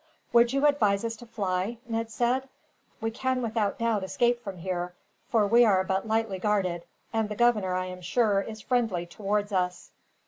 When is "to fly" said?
1.17-1.77